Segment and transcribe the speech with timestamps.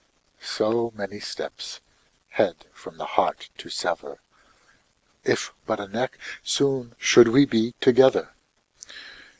[0.41, 1.79] So many steps,
[2.29, 4.17] head from the heart to sever,
[5.23, 8.31] If but a neck, soon should we be together.